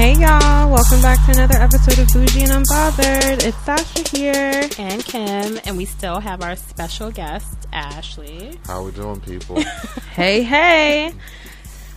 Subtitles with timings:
[0.00, 3.44] Hey y'all, welcome back to another episode of Bougie and Unbothered.
[3.44, 4.66] It's Sasha here.
[4.78, 8.58] and Kim, and we still have our special guest, Ashley.
[8.64, 9.62] How we doing, people?
[10.14, 11.12] Hey, hey.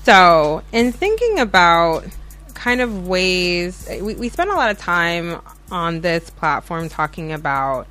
[0.04, 2.04] So, in thinking about
[2.56, 5.40] kind of ways, we, we spend a lot of time
[5.72, 7.88] on this platform talking about,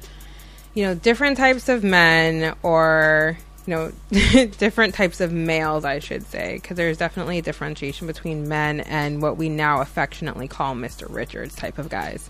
[0.75, 3.93] you know, different types of men or, you know,
[4.59, 9.23] different types of males, I should say, because there's definitely a differentiation between men and
[9.23, 11.07] what we now affectionately call Mr.
[11.09, 12.29] Richards type of guys.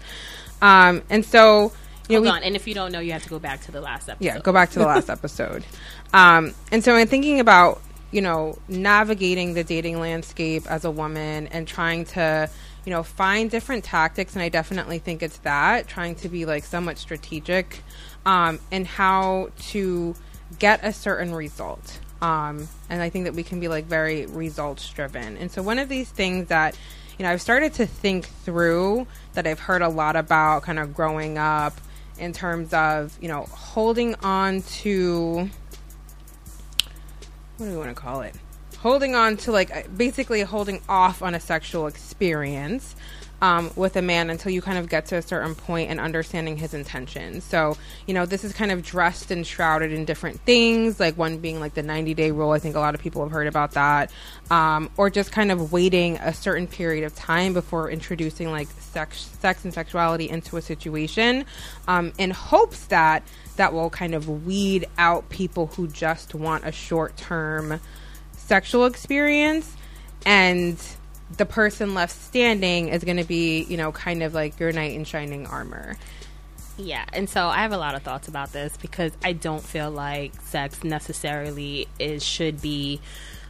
[0.61, 1.73] Um, and so,
[2.09, 3.63] you know, Hold we- on, and if you don't know, you have to go back
[3.63, 4.25] to the last episode.
[4.25, 5.65] yeah, go back to the last episode.
[6.13, 11.47] Um, and so, in thinking about you know navigating the dating landscape as a woman
[11.47, 12.51] and trying to
[12.85, 16.65] you know find different tactics, and I definitely think it's that trying to be like
[16.65, 17.81] somewhat strategic
[18.27, 20.15] um, in how to
[20.59, 22.01] get a certain result.
[22.20, 25.36] Um, and I think that we can be like very results driven.
[25.36, 26.77] And so, one of these things that
[27.19, 30.94] you know I've started to think through that I've heard a lot about, kind of
[30.94, 31.81] growing up
[32.19, 35.50] in terms of you know holding on to
[37.56, 38.34] what do we want to call it
[38.78, 42.97] holding on to like basically holding off on a sexual experience
[43.43, 46.57] um, with a man until you kind of get to a certain point and understanding
[46.57, 47.43] his intentions.
[47.43, 47.77] So,
[48.07, 51.59] you know, this is kind of dressed and shrouded in different things, like one being
[51.59, 52.53] like the 90 day rule.
[52.53, 54.12] I think a lot of people have heard about that.
[54.49, 59.29] Um, or just kind of waiting a certain period of time before introducing like sex,
[59.41, 61.45] sex and sexuality into a situation
[61.89, 66.73] um, in hopes that that will kind of weed out people who just want a
[66.73, 67.81] short term
[68.37, 69.77] sexual experience
[70.25, 70.79] and
[71.36, 74.92] the person left standing is going to be you know kind of like your knight
[74.92, 75.97] in shining armor.
[76.78, 79.91] Yeah, and so I have a lot of thoughts about this because I don't feel
[79.91, 83.00] like sex necessarily is should be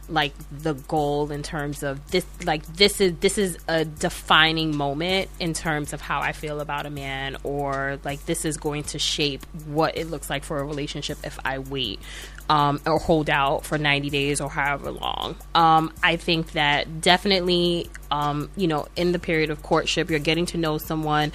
[0.09, 5.29] like the goal in terms of this like this is this is a defining moment
[5.39, 8.99] in terms of how I feel about a man or like this is going to
[8.99, 12.01] shape what it looks like for a relationship if I wait
[12.49, 15.35] um, or hold out for 90 days or however long.
[15.55, 20.45] Um, I think that definitely, um, you know, in the period of courtship, you're getting
[20.47, 21.31] to know someone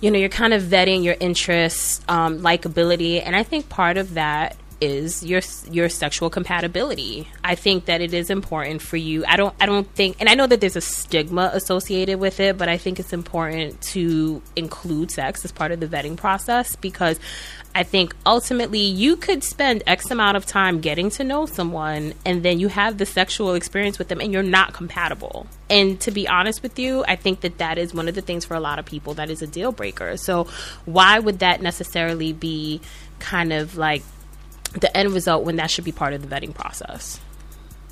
[0.00, 4.14] you know, you're kind of vetting your interests, um, likability, and I think part of
[4.14, 7.28] that is your your sexual compatibility.
[7.44, 9.24] I think that it is important for you.
[9.26, 12.56] I don't I don't think and I know that there's a stigma associated with it,
[12.56, 17.20] but I think it's important to include sex as part of the vetting process because
[17.74, 22.42] I think ultimately you could spend X amount of time getting to know someone and
[22.42, 25.46] then you have the sexual experience with them and you're not compatible.
[25.68, 28.44] And to be honest with you, I think that that is one of the things
[28.44, 30.16] for a lot of people that is a deal breaker.
[30.16, 30.48] So
[30.84, 32.80] why would that necessarily be
[33.20, 34.02] kind of like
[34.72, 37.20] the end result when that should be part of the vetting process?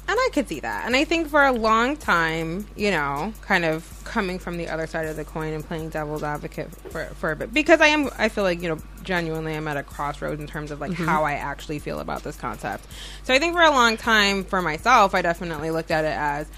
[0.09, 0.87] and i could see that.
[0.87, 4.87] And i think for a long time you know kind of coming from the other
[4.87, 8.09] side of the coin and playing devil's advocate for, for a bit because i am
[8.17, 11.05] i feel like you know genuinely i'm at a crossroads in terms of like mm-hmm.
[11.05, 12.87] how i actually feel about this concept.
[13.23, 16.49] So i think for a long time for myself i definitely looked at it as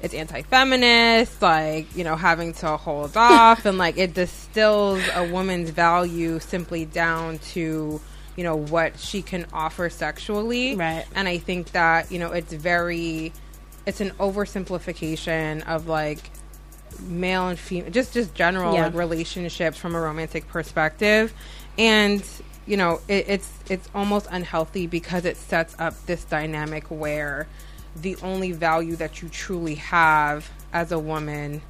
[0.00, 5.70] it's anti-feminist like you know having to hold off and like it distills a woman's
[5.70, 8.00] value simply down to
[8.38, 11.04] you know what she can offer sexually Right.
[11.16, 13.32] and i think that you know it's very
[13.84, 16.30] it's an oversimplification of like
[17.00, 18.84] male and female just just general Yeah.
[18.86, 21.32] like relationships from a romantic perspective
[21.76, 22.24] and
[22.66, 27.48] you know it, it's it's almost unhealthy because it sets up this dynamic where
[27.96, 31.60] the only value that you truly have as a woman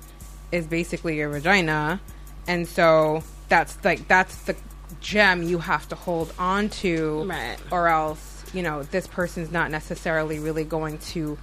[0.53, 1.99] is basically your vagina
[2.47, 4.55] and so that's like that's the
[5.01, 7.57] gem you have to hold on to Right.
[7.71, 11.39] or else you know this person's not necessarily really going to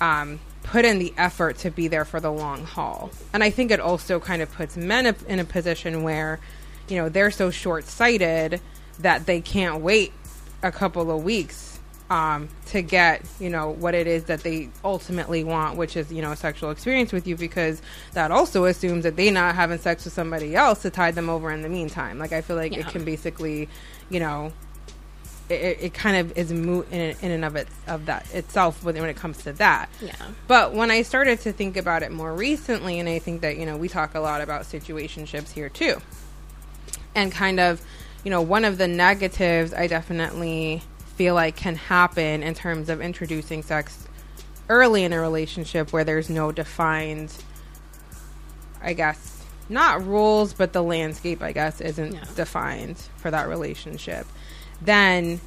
[0.00, 3.70] um, put in the effort to be there for the long haul and i think
[3.70, 6.40] it also kind of puts men in a position where
[6.88, 8.60] you know they're so short-sighted
[8.98, 10.12] that they can't wait
[10.62, 11.69] a couple of weeks
[12.10, 16.20] um, to get you know what it is that they ultimately want, which is you
[16.22, 17.80] know a sexual experience with you, because
[18.14, 21.50] that also assumes that they not having sex with somebody else to tide them over
[21.52, 22.18] in the meantime.
[22.18, 23.68] Like I feel like it can basically,
[24.10, 24.52] you know,
[25.48, 28.82] it, it- it kind of is moot in, in and of it of that itself
[28.82, 29.88] when, when it comes to that.
[30.00, 30.14] Yeah.
[30.48, 33.66] But when I started to think about it more recently, and I think that you
[33.66, 36.00] know we talk a lot about situationships here too,
[37.14, 37.80] and kind of,
[38.24, 40.82] you know, one of the negatives I definitely
[41.20, 44.08] feel like can happen in terms of introducing sex
[44.70, 47.30] early in a relationship where there's no defined,
[48.80, 52.24] I guess, not rules, but the landscape, I guess, isn't Yeah.
[52.36, 54.26] defined for that relationship.
[54.80, 55.42] Then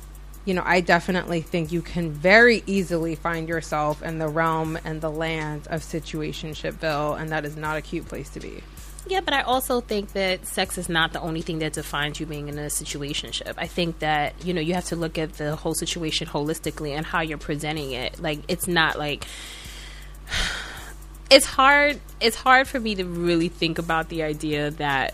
[0.45, 5.01] you know, I definitely think you can very easily find yourself in the realm and
[5.01, 8.61] the land of situationshipville, and that is not a cute place to be.
[9.05, 12.25] Yeah, but I also think that sex is not the only thing that defines you
[12.25, 13.53] being in a situationship.
[13.57, 17.05] I think that, you know, you have to look at the whole situation holistically and
[17.05, 18.21] how you're presenting it.
[18.21, 19.25] Like it's not like
[21.29, 25.13] it's hard it's hard for me to really think about the idea that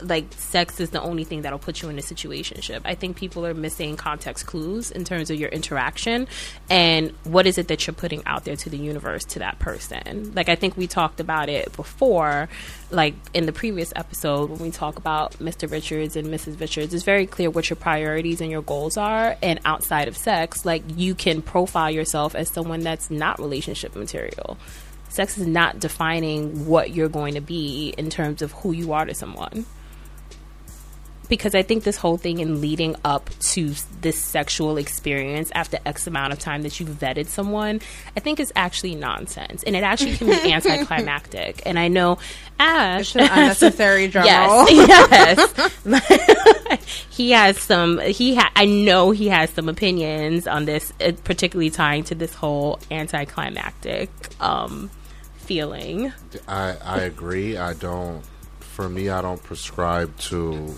[0.00, 2.80] like sex is the only thing that'll put you in a situationship.
[2.84, 6.26] I think people are missing context clues in terms of your interaction
[6.68, 10.32] and what is it that you're putting out there to the universe to that person.
[10.34, 12.48] Like I think we talked about it before,
[12.90, 15.70] like in the previous episode when we talk about Mr.
[15.70, 16.60] Richards and Mrs.
[16.60, 16.92] Richards.
[16.92, 20.82] It's very clear what your priorities and your goals are and outside of sex, like
[20.96, 24.58] you can profile yourself as someone that's not relationship material.
[25.08, 29.04] Sex is not defining what you're going to be in terms of who you are
[29.04, 29.64] to someone
[31.28, 36.06] because I think this whole thing in leading up to this sexual experience after X
[36.06, 37.80] amount of time that you've vetted someone,
[38.16, 39.62] I think is actually nonsense.
[39.62, 41.62] And it actually can be anticlimactic.
[41.66, 42.18] And I know
[42.58, 43.16] Ash.
[43.16, 44.70] It's an unnecessary drum yes,
[45.84, 47.06] yes.
[47.10, 51.70] he has some, he ha- I know he has some opinions on this, uh, particularly
[51.70, 54.10] tying to this whole anticlimactic
[54.40, 54.90] um,
[55.36, 56.12] feeling.
[56.46, 57.56] I, I agree.
[57.56, 58.22] I don't,
[58.60, 60.74] for me, I don't prescribe to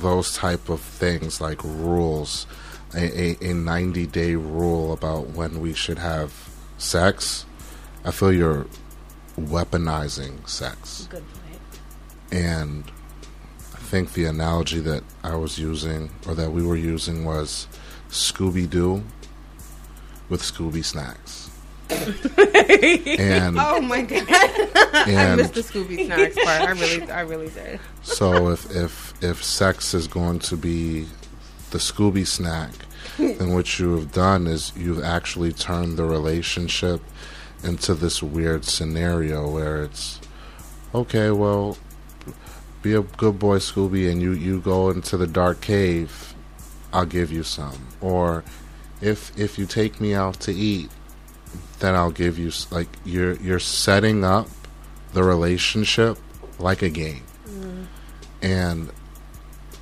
[0.00, 2.46] those type of things like rules,
[2.94, 6.32] a, a, a 90 day rule about when we should have
[6.78, 7.44] sex,
[8.04, 8.66] I feel you're
[9.38, 11.08] weaponizing sex.
[11.10, 11.60] Good point.
[12.32, 12.84] And
[13.74, 17.68] I think the analogy that I was using or that we were using was
[18.10, 19.04] Scooby Doo
[20.28, 21.45] with Scooby Snacks.
[21.90, 26.62] And oh my god, I missed the Scooby snacks part.
[26.62, 27.80] I really, I really did.
[28.02, 31.06] So if if if sex is going to be
[31.70, 32.70] the Scooby snack,
[33.18, 37.00] then what you have done is you've actually turned the relationship
[37.62, 40.20] into this weird scenario where it's
[40.94, 41.30] okay.
[41.30, 41.78] Well,
[42.82, 46.34] be a good boy, Scooby, and you you go into the dark cave.
[46.92, 47.88] I'll give you some.
[48.00, 48.44] Or
[49.00, 50.90] if if you take me out to eat,
[51.78, 54.48] then I'll give you like you're you're setting up
[55.12, 56.18] the relationship
[56.58, 57.22] like a game.
[57.48, 57.86] Mm.
[58.42, 58.92] And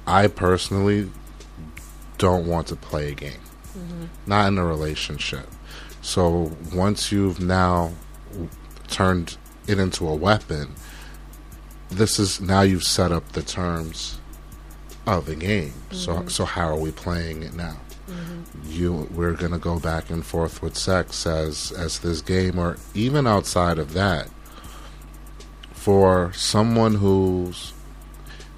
[0.07, 1.11] I personally
[2.19, 3.33] don't want to play a game.
[3.77, 4.05] Mm-hmm.
[4.27, 5.47] Not in a relationship.
[6.03, 7.93] So once you've now
[8.89, 9.37] turned
[9.67, 10.75] it into a weapon,
[11.91, 14.19] this is now you've set up the terms
[15.07, 15.71] of the game.
[15.71, 15.97] Mm-hmm.
[15.97, 17.79] So so how are we playing it now?
[18.09, 18.71] Mm-hmm.
[18.71, 22.77] You, we're going to go back and forth with sex as as this game, or
[22.95, 24.29] even outside of that.
[25.73, 27.73] For someone who's,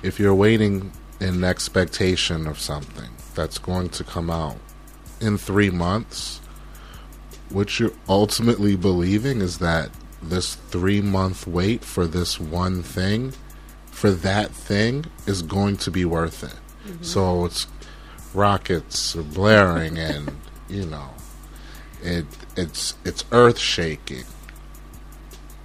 [0.03, 4.59] if you're waiting in expectation of something that's going to come out
[5.21, 6.41] in three months,
[7.51, 9.91] what you're ultimately believing is that
[10.23, 13.33] this three month wait for this one thing,
[13.87, 16.59] for that thing, is going to be worth it.
[16.89, 17.03] Mm-hmm.
[17.03, 17.67] So it's
[18.37, 20.37] rockets are blaring and
[20.69, 21.09] you know
[22.03, 24.25] it it's it's earth shaking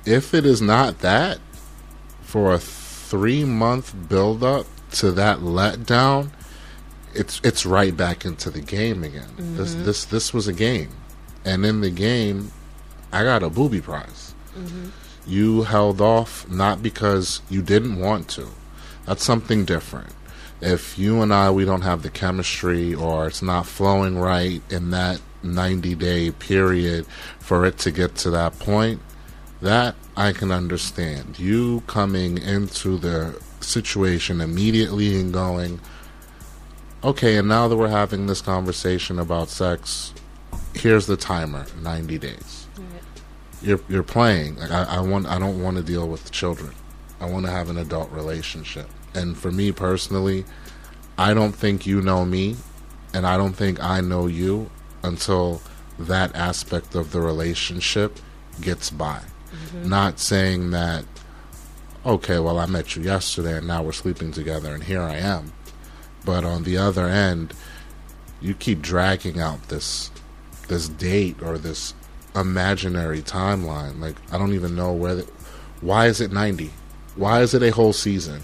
[0.05, 1.39] if it is not that
[2.21, 6.31] for a 3 month build up to that letdown
[7.13, 9.29] it's it's right back into the game again.
[9.37, 9.57] Mm-hmm.
[9.57, 10.89] this this this was a game.
[11.43, 12.51] And in the game
[13.11, 14.33] I got a booby prize.
[14.57, 14.89] Mm-hmm.
[15.25, 18.47] you held off not because you didn't want to.
[19.05, 20.13] That's something different
[20.61, 24.91] if you and I we don't have the chemistry or it's not flowing right in
[24.91, 27.05] that 90 day period
[27.39, 29.01] for it to get to that point,
[29.61, 31.39] that I can understand.
[31.39, 35.79] You coming into the situation immediately and going,
[37.03, 40.13] okay, and now that we're having this conversation about sex,
[40.73, 42.67] here's the timer 90 days.
[43.63, 44.57] You're, you're playing.
[44.57, 45.27] Like I, I want.
[45.27, 46.73] I don't want to deal with children.
[47.19, 48.89] I want to have an adult relationship.
[49.13, 50.45] And for me personally,
[51.17, 52.55] I don't think you know me,
[53.13, 54.69] and I don't think I know you
[55.03, 55.61] until
[55.99, 58.19] that aspect of the relationship
[58.59, 59.21] gets by.
[59.53, 59.89] Mm-hmm.
[59.89, 61.05] Not saying that,
[62.05, 65.53] okay, well, I met you yesterday and now we're sleeping together and here I am.
[66.25, 67.53] But on the other end,
[68.41, 70.11] you keep dragging out this
[70.67, 71.93] this date or this
[72.35, 73.99] imaginary timeline.
[73.99, 75.15] Like I don't even know where.
[75.15, 75.27] The,
[75.81, 76.71] why is it ninety?
[77.21, 78.41] Why is it a whole season?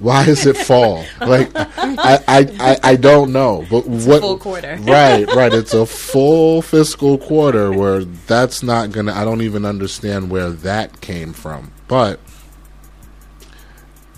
[0.00, 1.06] Why is it fall?
[1.20, 3.64] like I, I, I, I, don't know.
[3.70, 4.76] But it's what full quarter.
[4.82, 5.50] right, right.
[5.50, 11.00] It's a full fiscal quarter where that's not gonna I don't even understand where that
[11.00, 11.72] came from.
[11.88, 12.20] But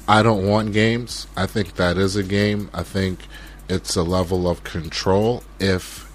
[0.08, 1.28] I don't want games.
[1.36, 2.70] I think that is a game.
[2.74, 3.20] I think
[3.68, 6.10] it's a level of control if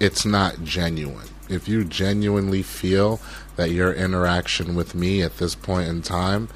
[0.00, 1.28] it's not genuine.
[1.50, 3.20] If you genuinely feel
[3.56, 6.48] that your interaction with me at this point in time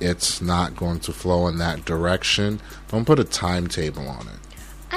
[0.00, 4.45] it's not going to flow in that direction, don't put a timetable on it.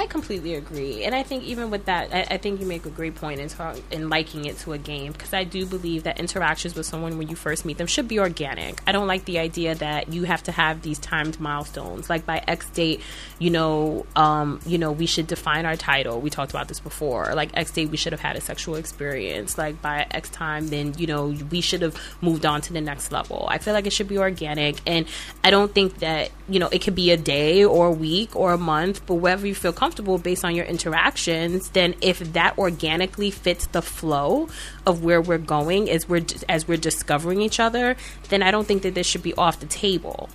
[0.00, 2.90] I completely agree, and I think even with that, I, I think you make a
[2.90, 6.18] great point in, talk, in liking it to a game because I do believe that
[6.18, 8.80] interactions with someone when you first meet them should be organic.
[8.86, 12.42] I don't like the idea that you have to have these timed milestones, like by
[12.48, 13.02] X date,
[13.38, 16.18] you know, um, you know, we should define our title.
[16.18, 17.34] We talked about this before.
[17.34, 19.58] Like X date, we should have had a sexual experience.
[19.58, 23.12] Like by X time, then you know, we should have moved on to the next
[23.12, 23.46] level.
[23.50, 25.04] I feel like it should be organic, and
[25.44, 28.54] I don't think that you know it could be a day or a week or
[28.54, 29.89] a month, but wherever you feel comfortable
[30.22, 34.48] based on your interactions, then if that organically fits the flow
[34.86, 37.96] of where we're going as we're as we're discovering each other,
[38.28, 40.28] then I don't think that this should be off the table.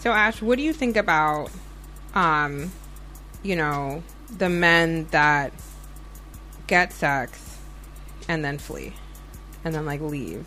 [0.00, 1.50] So Ash, what do you think about
[2.14, 2.70] um
[3.42, 4.02] you know,
[4.36, 5.52] the men that
[6.66, 7.58] get sex
[8.28, 8.92] and then flee
[9.64, 10.46] and then like leave,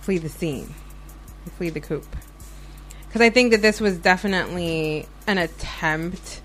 [0.00, 0.74] flee the scene,
[1.56, 2.06] flee the coop?
[3.06, 6.40] Because I think that this was definitely an attempt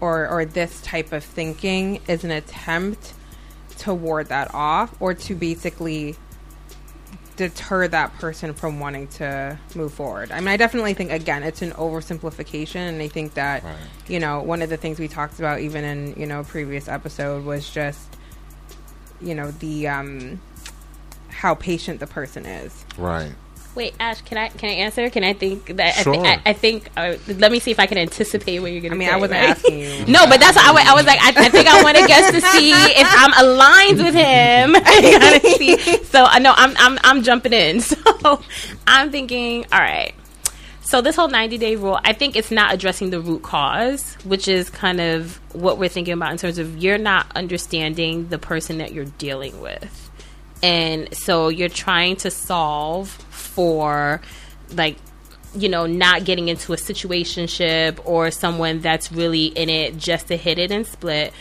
[0.00, 3.14] or or this type of thinking is an attempt
[3.78, 6.16] to ward that off or to basically
[7.36, 10.32] deter that person from wanting to move forward.
[10.32, 13.76] I mean, I definitely think again it's an oversimplification, and I think that right.
[14.08, 17.44] you know one of the things we talked about even in you know previous episode
[17.44, 18.16] was just
[19.20, 20.40] you know the um
[21.28, 22.84] how patient the person is.
[22.96, 23.32] Right.
[23.76, 25.10] Wait, Ash, can I can I answer?
[25.10, 26.14] Can I think that sure.
[26.14, 28.80] I, th- I, I think uh, let me see if I can anticipate what you're
[28.80, 28.94] gonna.
[28.94, 29.50] I mean, say, I wasn't right?
[29.50, 30.06] asking you.
[30.08, 32.40] no, but that's I, I was like I, I think I want to guess to
[32.40, 36.04] see if I'm aligned with him.
[36.06, 37.82] so I know I'm I'm I'm jumping in.
[38.26, 38.40] So
[38.86, 40.14] I'm thinking, all right.
[40.80, 44.48] So this whole 90 day rule, I think it's not addressing the root cause, which
[44.48, 48.78] is kind of what we're thinking about in terms of you're not understanding the person
[48.78, 50.10] that you're dealing with.
[50.62, 53.25] And so you're trying to solve
[53.56, 54.20] for
[54.74, 54.98] like
[55.54, 60.36] you know not getting into a situationship or someone that's really in it just to
[60.36, 61.32] hit it and split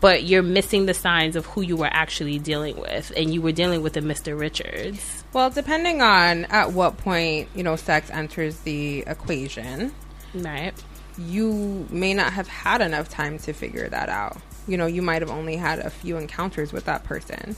[0.00, 3.52] but you're missing the signs of who you were actually dealing with and you were
[3.52, 4.38] dealing with a Mr.
[4.38, 5.24] Richards.
[5.34, 9.92] Well, depending on at what point, you know, sex enters the equation.
[10.32, 10.72] Right.
[11.18, 14.38] You may not have had enough time to figure that out.
[14.66, 17.54] You know, you might have only had a few encounters with that person.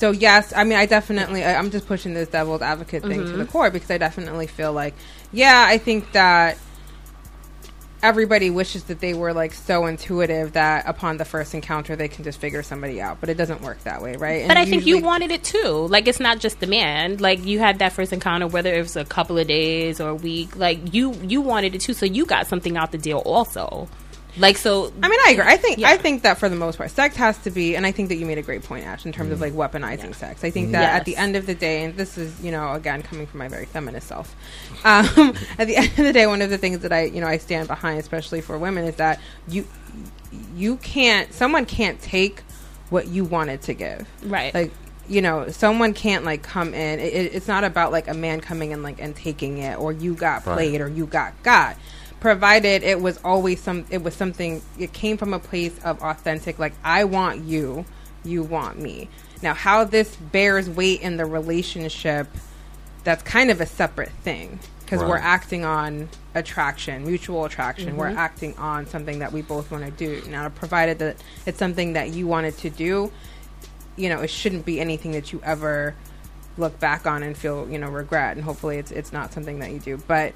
[0.00, 3.32] So yes, I mean, I definitely, I, am just pushing this devil's advocate thing mm-hmm.
[3.32, 4.94] to the core because I definitely feel like,
[5.30, 6.56] yeah, I think that
[8.02, 12.24] everybody wishes that they were like so intuitive that upon the first encounter they can
[12.24, 14.40] just figure somebody out, but it doesn't work that way, right?
[14.40, 15.86] And but I think you wanted it too.
[15.90, 17.18] Like it's not just the man.
[17.18, 20.14] Like you had that first encounter, whether it was a couple of days or a
[20.14, 20.56] week.
[20.56, 23.86] Like you, you wanted it too, so you got something out the deal also.
[24.36, 25.44] Like so, I mean, I agree.
[25.44, 25.90] I think yeah.
[25.90, 28.16] I think that for the most part, sex has to be, and I think that
[28.16, 29.32] you made a great point, Ash, in terms mm.
[29.32, 30.12] of like weaponizing yeah.
[30.12, 30.44] sex.
[30.44, 31.00] I think that yes.
[31.00, 33.48] at the end of the day, and this is you know again coming from my
[33.48, 34.34] very feminist self,
[34.84, 37.26] um, at the end of the day, one of the things that I you know
[37.26, 39.66] I stand behind, especially for women, is that you
[40.54, 42.42] you can't someone can't take
[42.90, 44.54] what you wanted to give, right?
[44.54, 44.72] Like
[45.08, 47.00] you know, someone can't like come in.
[47.00, 50.14] It, it's not about like a man coming in like and taking it, or you
[50.14, 50.80] got played, right.
[50.80, 51.76] or you got got
[52.20, 56.58] provided it was always some it was something it came from a place of authentic
[56.58, 57.84] like i want you
[58.24, 59.08] you want me
[59.42, 62.28] now how this bears weight in the relationship
[63.04, 65.08] that's kind of a separate thing because right.
[65.08, 67.98] we're acting on attraction mutual attraction mm-hmm.
[67.98, 71.94] we're acting on something that we both want to do now provided that it's something
[71.94, 73.10] that you wanted to do
[73.96, 75.94] you know it shouldn't be anything that you ever
[76.58, 79.70] look back on and feel you know regret and hopefully it's it's not something that
[79.70, 80.34] you do but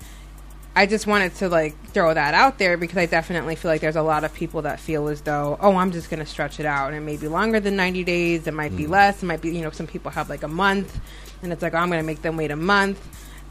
[0.76, 3.97] I just wanted to like throw that out there because I definitely feel like there's
[3.97, 6.66] a lot of people that feel as though, oh, I'm just going to stretch it
[6.66, 8.47] out and it may be longer than 90 days.
[8.49, 8.78] It might mm.
[8.78, 9.23] be less.
[9.23, 10.99] It might be, you know, some people have like a month
[11.43, 13.00] and it's like, oh, I'm going to make them wait a month.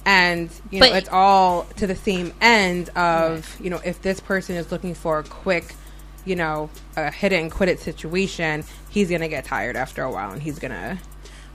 [0.05, 4.19] And, you but know, it's all to the same end of, you know, if this
[4.19, 5.75] person is looking for a quick,
[6.25, 10.03] you know, a hit it and quit it situation, he's going to get tired after
[10.03, 10.97] a while and he's going to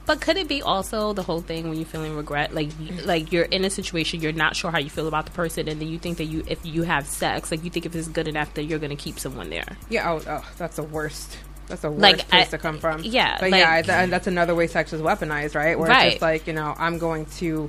[0.09, 2.71] but could it be also the whole thing when you're feeling regret, like
[3.05, 5.79] like you're in a situation you're not sure how you feel about the person, and
[5.79, 8.27] then you think that you if you have sex, like you think if it's good
[8.27, 9.77] enough that you're going to keep someone there.
[9.91, 10.11] Yeah.
[10.11, 11.37] Oh, oh, that's the worst.
[11.67, 13.03] That's the worst like, place I, to come from.
[13.05, 13.37] Yeah.
[13.39, 15.79] But like, yeah, th- that's another way sex is weaponized, right?
[15.79, 16.07] Where right.
[16.07, 17.69] it's just like you know I'm going to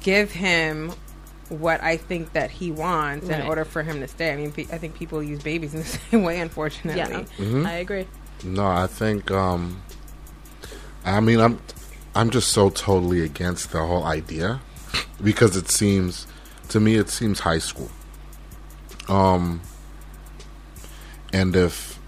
[0.00, 0.90] give him
[1.48, 3.38] what I think that he wants right.
[3.38, 4.32] in order for him to stay.
[4.32, 6.98] I mean, I think people use babies in the same way, unfortunately.
[6.98, 7.64] Yeah, mm-hmm.
[7.64, 8.08] I agree.
[8.42, 9.80] No, I think um,
[11.16, 11.58] I mean, I'm
[12.14, 14.60] I'm just so totally against the whole idea
[15.22, 16.26] because it seems
[16.68, 17.90] to me it seems high school.
[19.08, 19.60] Um
[21.32, 21.98] And if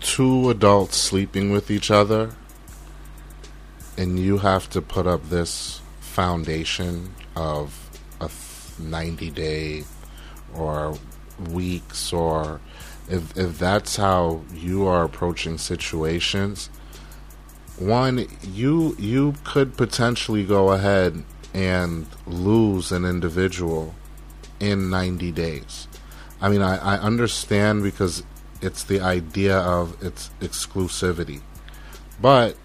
[0.00, 2.34] two adults sleeping with each other
[3.96, 7.90] and you have to put up this foundation of
[8.20, 8.28] a
[8.78, 9.84] 90 day
[10.54, 10.98] or
[11.50, 12.60] weeks or
[13.08, 16.68] if if that's how you are approaching situations
[17.78, 21.24] one you you could potentially go ahead
[21.54, 23.94] and lose an individual
[24.60, 25.88] in 90 days.
[26.40, 28.22] I mean i, I understand because
[28.60, 31.40] it's the idea of its exclusivity.
[32.20, 32.56] But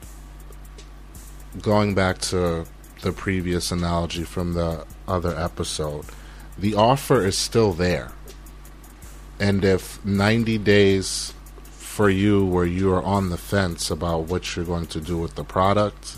[1.62, 2.66] going back to
[3.02, 6.06] the previous analogy from the other episode
[6.58, 8.12] the offer is still there.
[9.40, 11.34] And if 90 days
[11.98, 15.34] for you where you are on the fence about what you're going to do with
[15.34, 16.16] the product,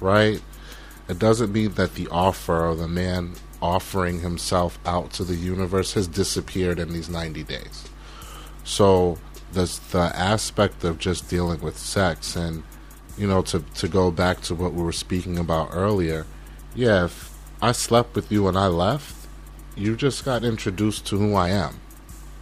[0.00, 0.42] right?
[1.10, 5.92] It doesn't mean that the offer or the man offering himself out to the universe
[5.92, 7.86] has disappeared in these 90 days.
[8.64, 9.18] So
[9.52, 12.62] there's the aspect of just dealing with sex and
[13.18, 16.24] you know to to go back to what we were speaking about earlier.
[16.74, 17.30] Yeah, if
[17.60, 19.28] I slept with you and I left,
[19.76, 21.78] you just got introduced to who I am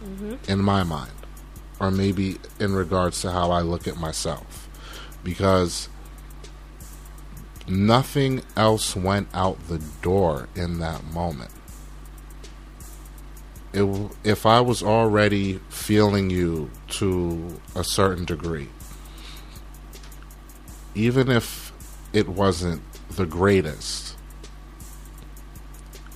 [0.01, 0.35] mm-hmm.
[0.47, 1.11] in my mind,
[1.79, 4.69] or maybe in regards to how I look at myself,
[5.23, 5.89] because
[7.67, 11.51] nothing else went out the door in that moment.
[13.73, 18.69] It, if I was already feeling you to a certain degree,
[20.93, 21.73] even if
[22.13, 24.15] it wasn't the greatest,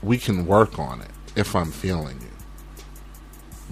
[0.04, 2.28] we can work on it if I'm feeling you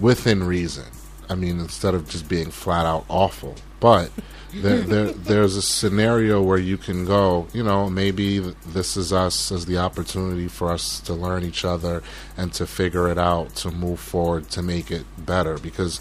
[0.00, 0.84] within reason.
[1.28, 3.54] I mean, instead of just being flat out awful.
[3.80, 4.10] But
[4.52, 9.52] there, there, there's a scenario where you can go, you know, maybe this is us
[9.52, 12.02] as the opportunity for us to learn each other
[12.36, 15.58] and to figure it out, to move forward, to make it better.
[15.58, 16.00] Because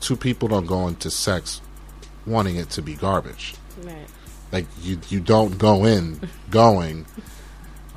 [0.00, 1.60] two people don't go into sex
[2.26, 3.54] wanting it to be garbage.
[3.82, 4.06] Right.
[4.50, 6.20] Like you, you don't go in
[6.50, 7.06] going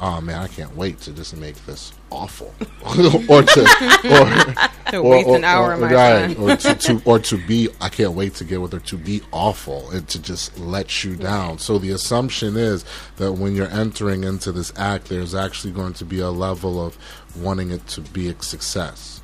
[0.01, 2.53] oh man, I can't wait to just make this awful,
[2.85, 3.43] or to or
[4.91, 7.69] to or, waste or, an hour of my right, or to, to, or to be.
[7.81, 11.15] I can't wait to get with her to be awful and to just let you
[11.15, 11.59] down.
[11.59, 12.85] So the assumption is
[13.17, 16.97] that when you're entering into this act, there's actually going to be a level of
[17.35, 19.21] wanting it to be a success.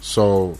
[0.00, 0.56] So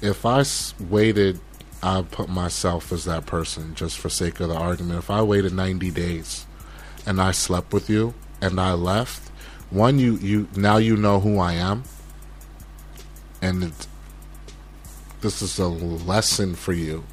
[0.00, 0.44] if I
[0.88, 1.40] waited.
[1.80, 4.98] I put myself as that person just for sake of the argument.
[4.98, 6.44] If I waited 90 days
[7.06, 9.28] and I slept with you, and I left,
[9.70, 11.84] one you you now you know who I am,
[13.42, 13.86] and it,
[15.20, 17.04] this is a lesson for you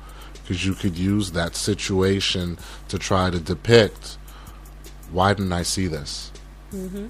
[0.42, 2.58] because you could use that situation
[2.88, 4.18] to try to depict
[5.12, 6.32] why didn't I see this?
[6.74, 7.08] Mm-hmm.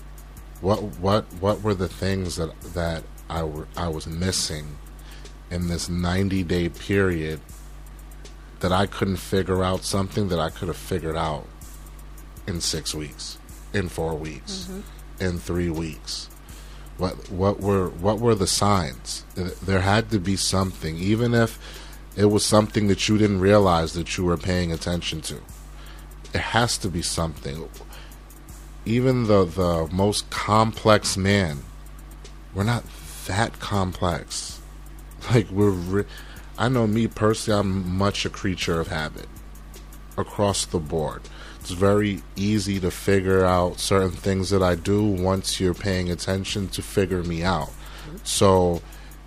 [0.62, 4.78] What what what were the things that that I were I was missing
[5.50, 7.40] in this ninety day period
[8.60, 11.46] that I couldn't figure out something that I could have figured out
[12.48, 13.38] in six weeks
[13.76, 15.24] in four weeks, mm-hmm.
[15.24, 16.30] in three weeks.
[16.98, 19.26] What what were what were the signs?
[19.36, 21.60] There had to be something, even if
[22.16, 25.42] it was something that you didn't realize that you were paying attention to.
[26.34, 27.70] It has to be something.
[28.86, 31.64] Even the the most complex man,
[32.54, 32.86] we're not
[33.28, 34.54] that complex.
[35.34, 36.06] Like we're, re-
[36.56, 39.26] I know me personally, I'm much a creature of habit
[40.18, 41.22] across the board
[41.66, 46.68] it's very easy to figure out certain things that I do once you're paying attention
[46.70, 47.72] to figure me out.
[48.24, 48.84] So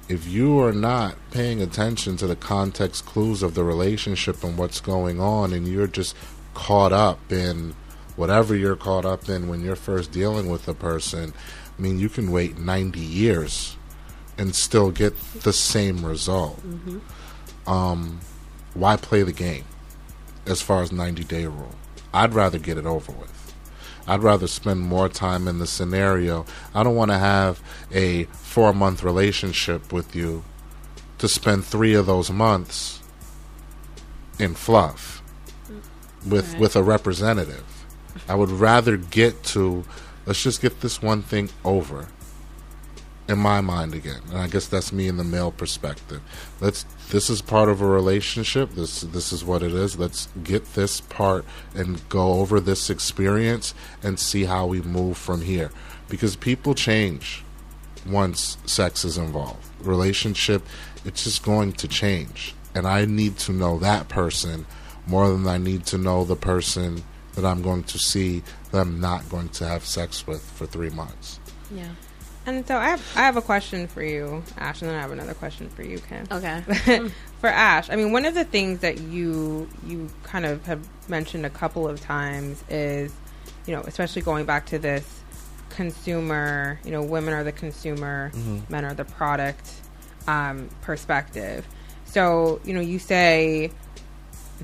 [0.09, 4.81] if you are not paying attention to the context clues of the relationship and what's
[4.81, 6.15] going on and you're just
[6.55, 7.75] caught up in
[8.15, 11.35] whatever you're caught up in when you're first dealing with a person,
[11.77, 13.77] I mean, you can wait 90 years
[14.39, 16.59] and still get the same result.
[16.65, 17.69] Mm-hmm.
[17.69, 18.21] Um,
[18.75, 19.65] why play the game
[20.49, 21.75] as far as 90 day rule?
[22.13, 23.55] I'd rather get it over with.
[24.07, 26.47] I'd rather spend more time in the scenario.
[26.75, 27.61] I don't want to have
[27.93, 30.45] a four month relationship with you
[31.19, 33.03] to spend three of those months
[34.39, 35.23] in fluff
[35.71, 35.83] mm.
[36.31, 36.61] with right.
[36.61, 37.65] with a representative.
[38.29, 39.85] I would rather get to
[40.25, 42.09] let's just get this one thing over
[43.29, 44.23] in my mind again.
[44.31, 46.23] And I guess that's me in the male perspective.
[46.61, 48.71] Let's this is part of a relationship.
[48.73, 49.99] This this is what it is.
[49.99, 55.43] Let's get this part and go over this experience and see how we move from
[55.43, 55.71] here.
[56.09, 57.45] Because people change
[58.07, 59.67] once sex is involved.
[59.81, 60.63] Relationship,
[61.05, 62.55] it's just going to change.
[62.75, 64.67] And I need to know that person
[65.07, 67.03] more than I need to know the person
[67.35, 70.91] that I'm going to see that I'm not going to have sex with for three
[70.91, 71.41] months.
[71.71, 71.89] Yeah.
[72.49, 75.13] And so I have I have a question for you, Ash, and then I have
[75.13, 76.27] another question for you, Kim.
[76.33, 76.63] Okay.
[77.41, 80.81] for Ash, I mean, one of the things that you you kind of have
[81.11, 83.13] mentioned a couple of times is,
[83.67, 85.21] you know, especially going back to this
[85.69, 88.33] consumer, you know, women are the consumer,
[88.71, 89.71] men are the product
[90.27, 91.67] um, perspective.
[92.07, 93.73] So, you know, you say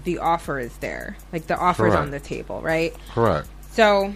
[0.05, 2.97] the offer is there, like the offer is on the table, right?
[3.11, 3.47] Correct.
[3.73, 4.15] So,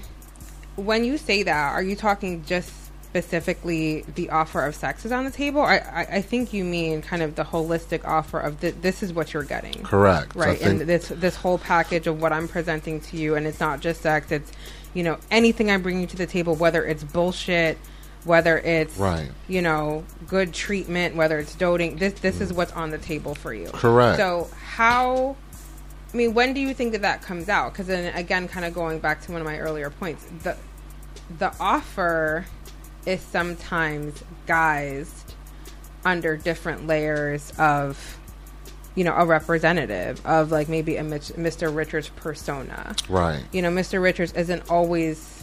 [0.77, 2.73] when you say that, are you talking just
[3.11, 5.63] specifically the offer of sex is on the table?
[5.63, 9.13] I, I, I think you mean kind of the holistic offer of th- this is
[9.13, 10.35] what you're getting, Correct.
[10.35, 10.61] Right?
[10.61, 14.03] and this this whole package of what I'm presenting to you, and it's not just
[14.03, 14.53] sex; it's
[14.93, 17.79] you know anything I'm bringing to the table, whether it's bullshit,
[18.25, 19.31] whether it's Right.
[19.49, 21.97] you know good treatment, whether it's doting.
[21.97, 22.57] This this is mm.
[22.57, 23.69] what's on the table for you.
[23.69, 24.19] Correct.
[24.19, 25.37] So how?
[26.13, 27.73] I mean, when do you think that that comes out?
[27.73, 30.57] Because then again, kind of going back to one of my earlier points, the
[31.39, 32.47] the offer
[33.09, 35.35] is sometimes guised
[36.05, 38.19] under different layers of
[38.95, 41.75] you know a representative of like maybe a Mr.
[41.75, 42.95] Richards persona.
[43.09, 43.43] Right.
[43.53, 44.01] You know, Mr.
[44.03, 45.35] Richards isn't always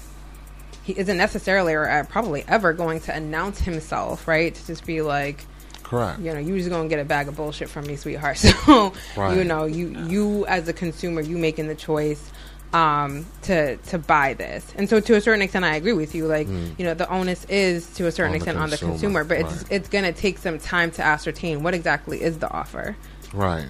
[0.84, 4.54] he isn't necessarily or uh, probably ever going to announce himself, right?
[4.54, 5.43] To just be like,
[5.82, 6.19] Correct.
[6.19, 8.38] you know, you just gonna get a bag of bullshit from me, sweetheart.
[8.65, 9.36] So, Right.
[9.38, 12.32] you know, you you as a consumer, you making the choice
[12.73, 16.28] um, to to buy this, and so to a certain extent, I agree with you.
[16.28, 18.25] Like, you know, the onus is to a certain.
[18.28, 21.04] On the extent on the consumer, consumer, but it's it's gonna take some time to
[21.04, 22.95] ascertain what exactly is the offer.
[23.34, 23.69] Right.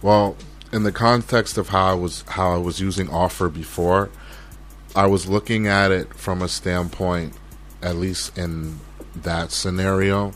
[0.00, 0.36] Well,
[0.72, 4.10] in the context of how I was how I was using offer before,
[4.96, 7.34] I was looking at it from a standpoint,
[7.82, 8.80] at least in
[9.14, 10.32] that scenario.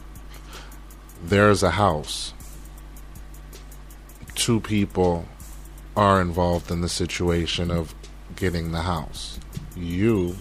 [1.25, 2.35] There's a house.
[4.35, 5.27] Two people
[5.97, 7.95] are involved in the situation of
[8.37, 9.39] getting the house.
[9.75, 10.37] You,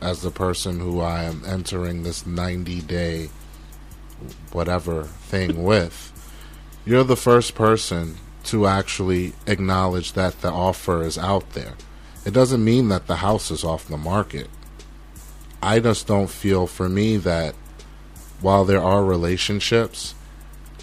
[0.00, 3.30] as the person who I am entering this 90 day
[4.52, 6.08] whatever thing with,
[6.84, 11.74] you're the first person to actually acknowledge that the offer is out there.
[12.24, 14.48] It doesn't mean that the house is off the market.
[15.62, 17.54] I just don't feel for me that
[18.40, 20.14] while there are relationships,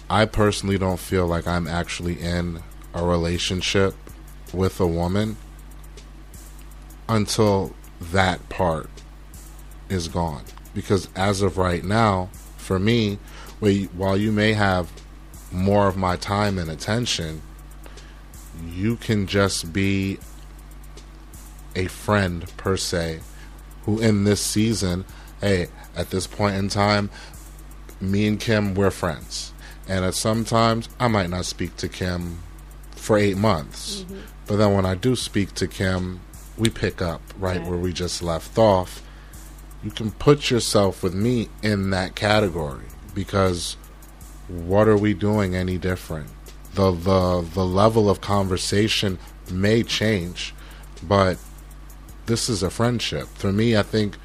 [0.08, 2.62] I personally don't feel like I'm actually in
[2.94, 3.94] a relationship
[4.52, 5.36] with a woman
[7.08, 8.88] until that part
[9.88, 10.44] is gone.
[10.74, 13.18] Because as of right now, for me,
[13.96, 14.90] while you may have
[15.52, 17.42] more of my time and attention,
[18.72, 20.18] you can just be
[21.74, 23.20] a friend per se,
[23.84, 25.04] who in this season,
[25.40, 27.10] hey, at this point in time,
[28.00, 29.52] me and Kim, we're friends.
[29.88, 32.38] And at sometimes I might not speak to Kim
[33.10, 34.02] for eight months.
[34.02, 34.20] Mm-hmm.
[34.46, 36.20] But then when I do speak to Kim,
[36.56, 37.66] we pick up right Right.
[37.68, 39.02] where we just left off.
[39.82, 43.76] You can put yourself with me in that category because
[44.46, 46.28] what are we doing any different?
[46.74, 49.18] The the the level of conversation
[49.50, 50.54] may change,
[51.02, 51.36] but
[52.26, 53.26] this is a friendship.
[53.34, 54.18] For me, I think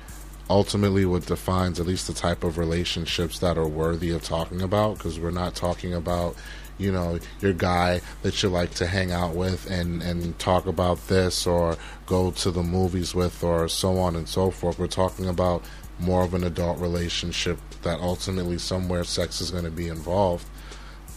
[0.48, 5.00] ultimately what defines at least the type of relationships that are worthy of talking about
[5.00, 6.36] because we're not talking about
[6.78, 11.08] you know your guy that you like to hang out with and and talk about
[11.08, 14.80] this or go to the movies with or so on and so forth.
[14.80, 15.64] We're talking about
[16.00, 20.48] more of an adult relationship that ultimately somewhere sex is going to be involved.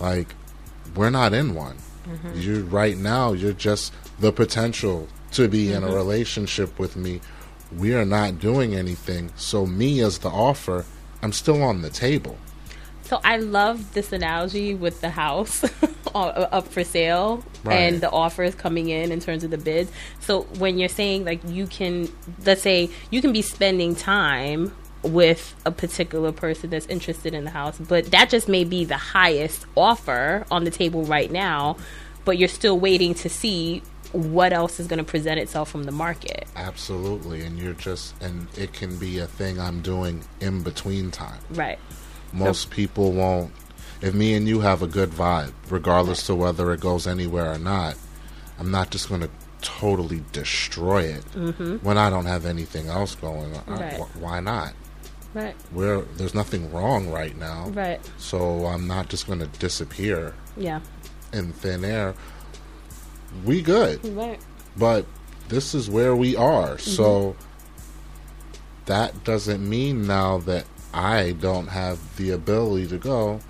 [0.00, 0.34] Like
[0.94, 1.76] we're not in one.
[2.06, 2.40] Mm-hmm.
[2.40, 5.96] You right now you're just the potential to be in a mm-hmm.
[5.96, 7.20] relationship with me.
[7.76, 9.30] We are not doing anything.
[9.36, 10.84] So me as the offer
[11.22, 12.36] i'm still on the table
[13.08, 15.64] So I love this analogy with the house
[16.14, 17.74] uh, up for sale Right.
[17.76, 19.90] and the offers coming in in terms of the bids.
[20.20, 22.08] So when you're saying like you can,
[22.44, 27.50] let's say you can be spending time with a particular person that's interested in the
[27.50, 31.76] house, but that just may be the highest offer on the table right now,
[32.24, 35.92] but you're still waiting to see what else is going to present itself from the
[35.92, 36.46] market.
[36.56, 41.38] absolutely and you're just and it can be a thing i'm doing in between time
[41.50, 41.78] Right.
[42.32, 43.52] Most people won't.
[44.00, 47.58] If me and you have a good vibe regardless to whether it goes anywhere or
[47.58, 47.96] not
[48.58, 51.76] i'm not just going to totally destroy it mm-hmm.
[51.78, 53.64] when i don't have anything else going on.
[53.66, 53.94] Right.
[53.94, 54.72] Wh- why not?
[55.34, 55.54] Right.
[55.72, 57.68] We're, there's nothing wrong right now.
[57.70, 58.00] Right.
[58.18, 60.80] so i'm not just going to disappear Yeah.
[61.32, 62.14] in thin air.
[63.44, 64.04] We good.
[64.16, 64.40] Right.
[64.76, 65.06] but
[65.48, 66.78] this is where we are.
[66.78, 67.42] So mm-hmm.
[68.86, 70.64] that doesn't mean now that
[70.94, 73.40] i don't have the ability to go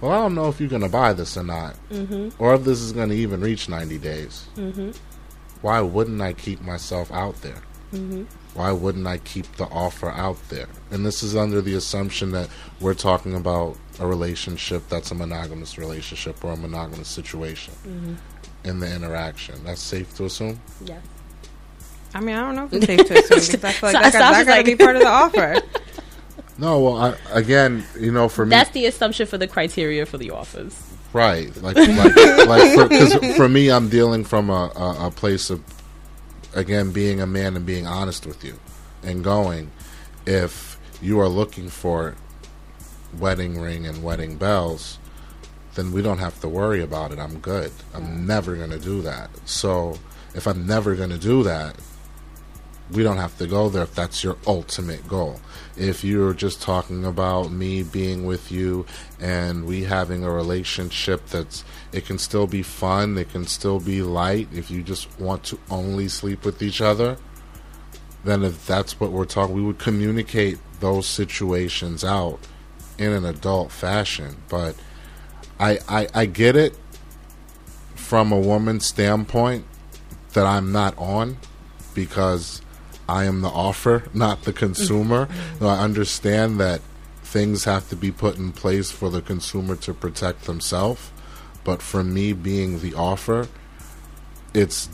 [0.00, 2.28] well i don't know if you're going to buy this or not mm-hmm.
[2.42, 4.90] or if this is going to even reach 90 days mm-hmm.
[5.62, 7.62] why wouldn't i keep myself out there
[8.54, 10.66] Why wouldn't I keep the offer out there?
[10.90, 12.48] And this is under the assumption that
[12.80, 17.72] we're talking about a relationship that's a monogamous relationship or a monogamous situation
[18.64, 19.62] in the interaction.
[19.64, 20.60] That's safe to assume?
[20.84, 21.00] Yeah.
[22.14, 24.02] I mean, I don't know if it's safe to assume because I feel like So-
[24.02, 25.60] that, so got, I was that got to be part of the offer.
[26.58, 30.18] No, well, I, again, you know, for me, That's the assumption for the criteria for
[30.18, 30.80] the offers.
[31.12, 32.16] Right, like like
[32.46, 35.62] like because for, for me, I'm dealing from a, a, a place of
[36.54, 38.58] again being a man and being honest with you,
[39.02, 39.70] and going
[40.26, 42.14] if you are looking for
[43.18, 44.98] wedding ring and wedding bells,
[45.74, 47.18] then we don't have to worry about it.
[47.18, 47.72] I'm good.
[47.94, 49.30] I'm never going to do that.
[49.48, 49.98] So
[50.34, 51.76] if I'm never going to do that,
[52.90, 55.40] we don't have to go there if that's your ultimate goal.
[55.78, 58.84] If you're just talking about me being with you
[59.20, 64.02] and we having a relationship that's it can still be fun, it can still be
[64.02, 67.16] light if you just want to only sleep with each other,
[68.24, 72.40] then if that's what we're talking, we would communicate those situations out
[72.98, 74.36] in an adult fashion.
[74.48, 74.74] But
[75.58, 76.76] I, I, I get it
[77.94, 79.64] from a woman's standpoint
[80.32, 81.38] that I'm not on
[81.94, 82.62] because
[83.08, 85.26] I am the offer, not the consumer.
[85.26, 85.58] Mm-hmm.
[85.58, 86.80] So I understand that
[87.22, 91.10] things have to be put in place for the consumer to protect themselves.
[91.64, 93.48] But for me being the offer,
[94.54, 94.88] it's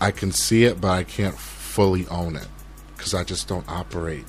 [0.00, 2.48] I can see it, but I can't fully own it
[2.96, 4.24] because I just don't operate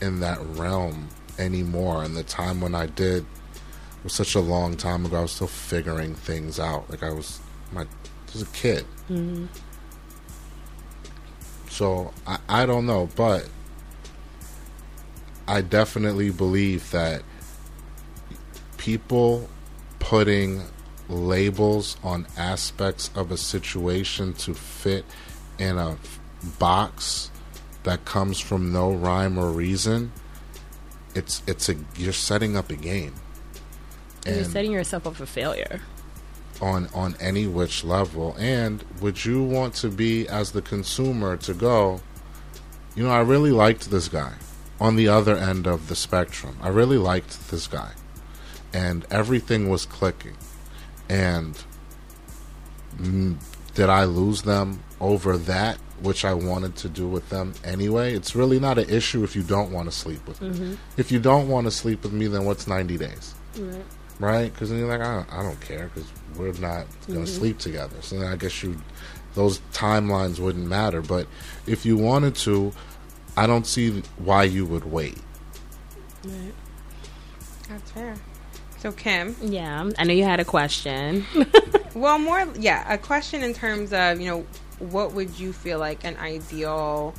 [0.00, 2.02] in that realm anymore.
[2.04, 3.26] And the time when I did
[4.02, 5.18] was such a long time ago.
[5.18, 6.88] I was still figuring things out.
[6.90, 7.40] Like I was
[7.72, 8.84] my I was a kid.
[9.08, 9.46] Mm-hmm.
[11.70, 13.48] So I, I don't know, but
[15.48, 17.22] I definitely believe that
[18.76, 19.48] people
[19.98, 20.62] putting
[21.08, 25.06] labels on aspects of a situation to fit
[25.58, 25.96] in a
[26.58, 27.30] box
[27.84, 30.12] that comes from no rhyme or reason
[31.14, 33.14] it's it's a you're setting up a game
[34.26, 35.80] You're setting yourself up for failure.
[36.60, 38.36] On on any which level.
[38.38, 42.00] And would you want to be as the consumer to go
[42.96, 44.34] you know i really liked this guy
[44.80, 46.56] on the other end of the spectrum.
[46.62, 47.92] I really liked this guy.
[48.72, 50.36] And everything was clicking.
[51.08, 51.62] And
[52.96, 53.36] mm,
[53.74, 58.14] did i lose them over that which i wanted to do with them anyway?
[58.14, 60.78] It's really not an issue if you don't want to sleep with me.
[60.96, 63.34] If you don't want to sleep with me then what's 90 days?
[63.58, 63.84] Right?
[64.20, 67.24] Because you're like, I don't, I don't care because we're not going to mm-hmm.
[67.24, 67.96] sleep together.
[68.02, 68.80] So then I guess you,
[69.34, 71.00] those timelines wouldn't matter.
[71.00, 71.26] But
[71.66, 72.72] if you wanted to,
[73.36, 75.18] I don't see why you would wait.
[77.68, 78.16] That's fair.
[78.78, 81.26] So Kim, Yeah, I know you had a question.
[81.94, 84.46] well, more yeah, a question in terms of you know
[84.78, 87.14] what would you feel like an ideal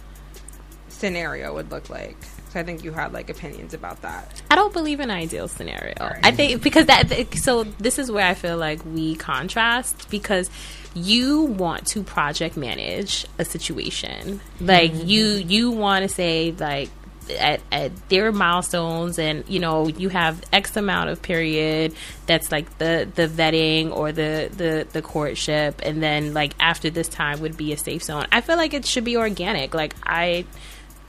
[0.90, 2.18] scenario would look like.
[2.56, 4.42] I think you had like opinions about that.
[4.50, 5.96] I don't believe in ideal scenario.
[6.00, 6.20] Right.
[6.24, 10.50] I think because that so this is where I feel like we contrast because
[10.94, 14.42] you want to project manage a situation.
[14.60, 15.08] Like mm-hmm.
[15.08, 16.90] you you want to say like
[17.30, 21.94] at, at their milestones and you know you have x amount of period
[22.26, 27.08] that's like the the vetting or the the the courtship and then like after this
[27.08, 30.46] time would be a safe zone i feel like it should be organic like i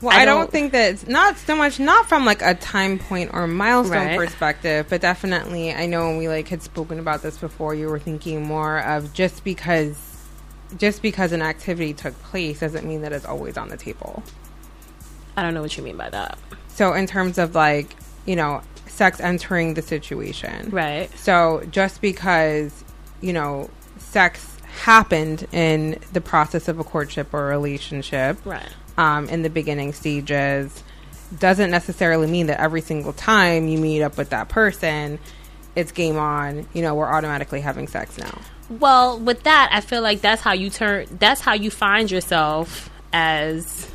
[0.03, 2.53] Well, I I don't, don't- think that it's not so much not from like a
[2.55, 4.17] time point or milestone Right.
[4.17, 7.99] perspective, but definitely I know when we like had spoken about this before, you were
[7.99, 9.97] thinking more of just because
[10.77, 14.23] just because an activity took place doesn't mean that it's always on the table.
[15.37, 16.37] i don't know what you mean by that
[16.67, 20.69] So in terms of like, you know, sex entering the situation.
[20.71, 22.83] right So just because,
[23.21, 29.41] you know, sex happened in the process of a courtship or relationship, right um, in
[29.41, 30.83] the beginning stages
[31.39, 35.19] doesn't necessarily mean that every single time you meet up with that person,
[35.75, 36.67] it's game on.
[36.73, 38.39] You know, we're automatically having sex now.
[38.69, 41.07] Well, with that, I feel like that's how you turn.
[41.11, 43.89] That's how you find yourself as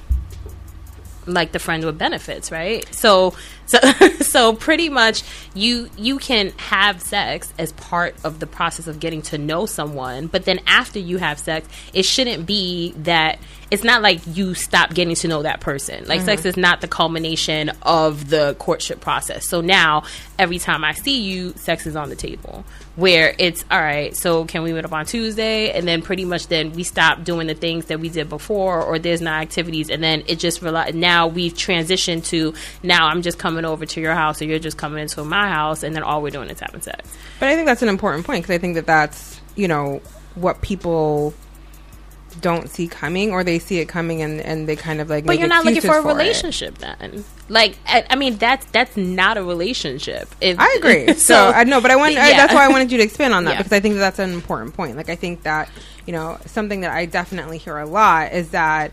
[1.26, 2.86] like the friend with benefits, right?
[2.94, 3.34] So,
[3.66, 3.78] so,
[4.20, 5.22] so pretty much
[5.54, 10.26] you you can have sex as part of the process of getting to know someone,
[10.26, 13.38] but then after you have sex, it shouldn't be that.
[13.70, 16.06] It's not like you stop getting to know that person.
[16.06, 16.48] Like sex mm-hmm.
[16.48, 19.46] is not the culmination of the courtship process.
[19.46, 20.04] So now
[20.38, 22.64] every time I see you, sex is on the table.
[22.96, 24.16] Where it's all right.
[24.16, 25.70] So can we meet up on Tuesday?
[25.70, 28.98] And then pretty much then we stop doing the things that we did before, or
[28.98, 30.90] there's not activities, and then it just rely.
[30.90, 34.78] Now we've transitioned to now I'm just coming over to your house, or you're just
[34.78, 37.16] coming into my house, and then all we're doing is having sex.
[37.38, 40.00] But I think that's an important point because I think that that's, you know,
[40.34, 41.34] what people
[42.40, 45.38] don't see coming or they see it coming and, and they kind of like but
[45.38, 49.44] you're not looking for a relationship then like I, I mean that's that's not a
[49.44, 51.14] relationship if, I agree.
[51.14, 52.16] so, I know, but I want.
[52.16, 52.36] I, yeah.
[52.36, 53.58] that's why I wanted you to expand on that Yeah.
[53.58, 54.96] because I think that that's an important point.
[54.96, 55.68] Like I think that
[56.06, 58.92] you know something that I definitely hear a lot is that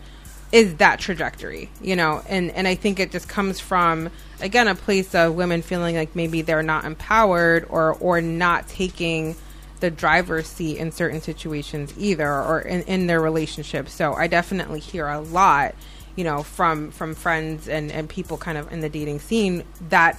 [0.52, 1.70] is that trajectory.
[1.82, 5.62] You know, and and I think it just comes from again a place of women
[5.62, 9.36] feeling like maybe they're not empowered or or not taking
[9.80, 13.88] the driver's seat in certain situations either or in, in their relationship.
[13.88, 15.74] So I definitely hear a lot,
[16.14, 20.18] you know, from from friends and and people kind of in the dating scene that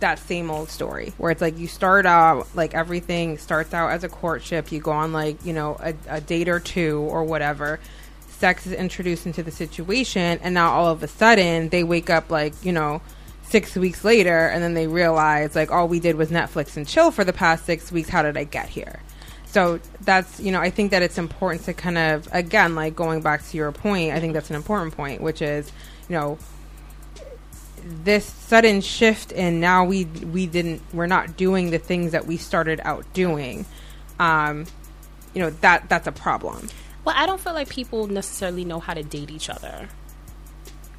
[0.00, 4.04] that same old story where it's like you start out like everything starts out as
[4.04, 7.78] a courtship you go on like you know a, a date or two or whatever
[8.28, 12.30] sex is introduced into the situation and now all of a sudden they wake up
[12.30, 13.00] like you know
[13.48, 17.10] six weeks later and then they realize like all we did was netflix and chill
[17.10, 18.08] for the past six weeks.
[18.08, 19.00] How did i get here?
[19.46, 23.20] So that's you know i think that it's important to kind of again like going
[23.20, 25.70] back to your point i think that's an important point which is
[26.08, 26.38] you know
[27.84, 32.36] this sudden shift and now we we didn't we're not doing the things that we
[32.36, 33.64] started out doing
[34.18, 34.66] um
[35.34, 36.68] you know that that's a problem.
[37.04, 39.88] Well i don't feel like people necessarily know how to date each other.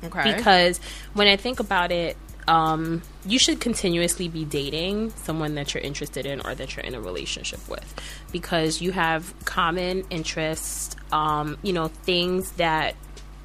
[0.03, 0.35] Okay.
[0.35, 0.79] Because
[1.13, 2.15] when I think about it,
[2.47, 6.95] um, you should continuously be dating someone that you're interested in or that you're in
[6.95, 7.93] a relationship with
[8.31, 12.95] because you have common interests, um, you know, things that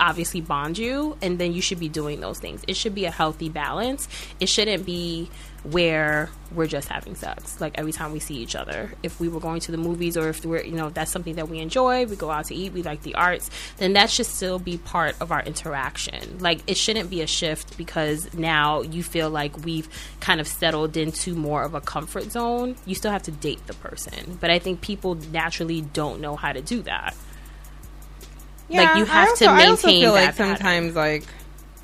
[0.00, 2.62] obviously bond you, and then you should be doing those things.
[2.66, 4.08] It should be a healthy balance.
[4.40, 5.30] It shouldn't be
[5.62, 9.40] where we're just having sex like every time we see each other if we were
[9.40, 12.16] going to the movies or if we're you know that's something that we enjoy we
[12.16, 15.30] go out to eat we like the arts then that should still be part of
[15.30, 19.88] our interaction like it shouldn't be a shift because now you feel like we've
[20.20, 23.74] kind of settled into more of a comfort zone you still have to date the
[23.74, 27.14] person but i think people naturally don't know how to do that
[28.78, 31.24] like you have also, to I also maintain feel that like sometimes like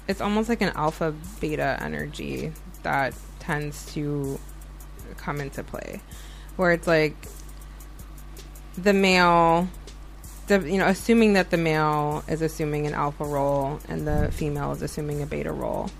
[0.09, 4.39] it's almost like an alpha beta energy that tends to
[5.17, 6.01] come into play.
[6.57, 7.17] Where it's like
[8.79, 9.69] the male
[10.47, 14.73] the, you know assuming that the male is assuming an alpha role and the female
[14.73, 15.91] is assuming a beta role.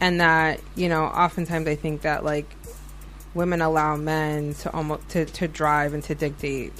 [0.00, 2.54] And that you know oftentimes i think that like
[3.32, 6.72] women allow men to almost to, to drive and to dictate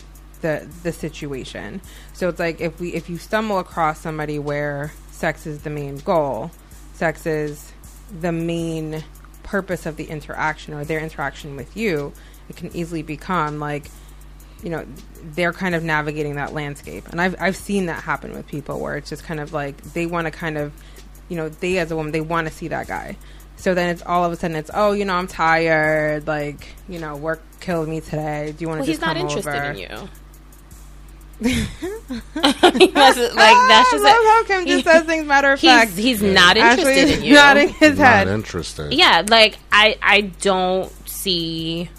[0.47, 1.81] the the situation.
[2.13, 5.97] So it's like if we if you stumble across somebody where sex is the main
[5.99, 6.51] goal
[6.97, 7.73] sex is
[8.21, 9.05] the main
[9.43, 12.13] purpose of the interaction or their interaction with you
[12.49, 13.91] it can easily become like
[14.63, 14.87] you know
[15.23, 17.07] they're kind of navigating that landscape.
[17.09, 20.07] And i've i've seen that happen with people where it's just kind of like they
[20.07, 20.73] want to kind of
[21.29, 23.17] you know they as a woman they want to see that guy.
[23.59, 26.99] So then it's all of a sudden it's oh you know i'm tired like you
[26.99, 28.55] know work killed me today.
[28.57, 29.71] Do you want to well, just he's not interested over?
[29.73, 30.09] in you
[31.41, 32.55] that's, like
[32.95, 34.27] that's ah, just I love it.
[34.27, 35.93] how Kim just says things matter of fact.
[35.93, 37.99] he's, he's not interested Ashley's in you nodding his head.
[37.99, 38.29] Not head.
[38.29, 38.93] interested.
[38.95, 41.91] yeah like i i don't see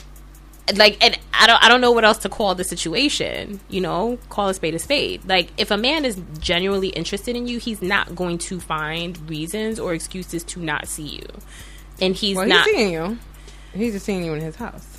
[0.76, 4.17] like and i don't i don't know what else to call the situation you know
[4.30, 7.82] call a spade a spade like if a man is genuinely interested in you he's
[7.82, 11.28] not going to find reasons or excuses to not see you
[12.00, 13.17] and he's well, not he's seeing you.
[13.73, 14.96] He's just seeing you in his house.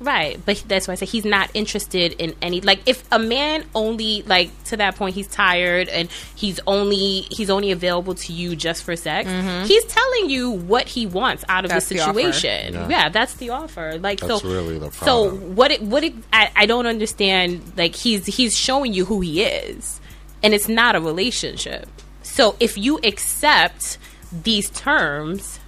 [0.00, 3.64] Right, but that's why I say he's not interested in any like if a man
[3.74, 8.54] only like to that point he's tired and he's only he's only available to you
[8.54, 9.28] just for sex.
[9.68, 11.76] He's telling you what he wants out of Mm-hmm.
[11.76, 12.74] That's the the situation.
[12.74, 12.88] Yeah.
[12.88, 13.08] Yeah.
[13.08, 13.98] that's the offer.
[13.98, 15.40] Like That's so really the problem.
[15.40, 19.20] So what it what it I, I don't understand like he's he's showing you who
[19.20, 20.00] he is
[20.42, 21.88] and it's not a relationship.
[22.22, 23.98] So if you accept
[24.32, 25.58] these terms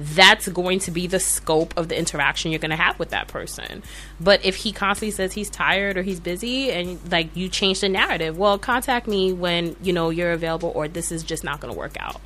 [0.00, 3.28] that's going to be the scope of the interaction you're going to have with that
[3.28, 3.82] person.
[4.18, 7.88] But if he constantly says he's tired or he's busy and like you change the
[7.88, 11.72] narrative, well, contact me when, you know, you're available or this is just not going
[11.72, 12.20] to work out.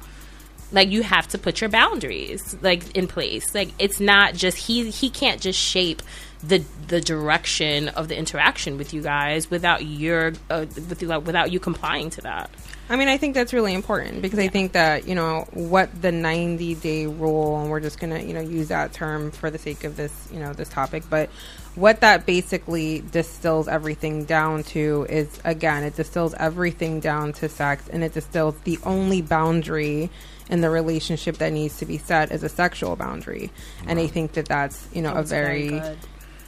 [0.70, 3.54] Like you have to put your boundaries like in place.
[3.54, 6.02] Like it's not just he he can't just shape
[6.48, 11.24] the the direction of the interaction with you guys without your uh, with you, like,
[11.24, 12.50] without you complying to that.
[12.88, 16.12] I mean, I think that's really important because I think that you know what the
[16.12, 19.84] 90 day rule, and we're just gonna you know use that term for the sake
[19.84, 21.30] of this you know this topic, but
[21.74, 27.88] what that basically distills everything down to is again, it distills everything down to sex,
[27.88, 30.10] and it distills the only boundary
[30.50, 33.50] in the relationship that needs to be set is a sexual boundary,
[33.86, 35.96] and I think that that's you know a very very.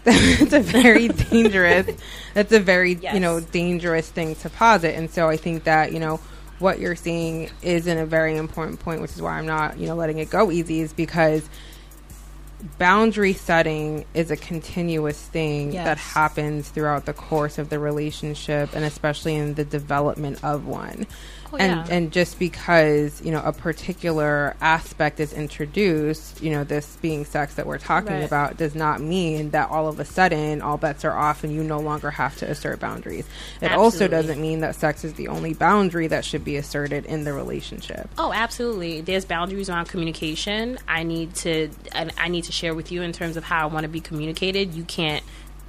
[0.40, 1.88] it's a very dangerous
[2.34, 3.14] that's a very Yes.
[3.14, 6.18] you know dangerous thing to posit and so i think that you know
[6.61, 9.86] what you're seeing is in a very important point which is why i'm not you
[9.88, 11.48] know letting it go easy is because
[12.78, 15.84] boundary setting is a continuous thing Yes.
[15.84, 21.07] that happens throughout the course of the relationship and especially in the development of one.
[21.53, 21.94] Oh, and yeah.
[21.97, 27.55] and just because, you know, a particular aspect is introduced, you know, this being sex
[27.55, 28.24] that we're talking Right.
[28.24, 31.62] about does not mean that all of a sudden all bets are off and you
[31.62, 33.26] no longer have to assert boundaries.
[33.61, 37.24] It also doesn't mean that sex is the only boundary that should be asserted in
[37.24, 38.09] the relationship.
[38.18, 39.01] Oh, absolutely.
[39.01, 40.78] There's boundaries around communication.
[40.88, 43.72] I need to and I need to share with you in terms of how I
[43.72, 44.74] want to be communicated.
[44.74, 45.24] You can't